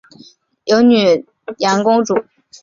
[0.63, 1.25] 有女沘
[1.59, 2.15] 阳公主。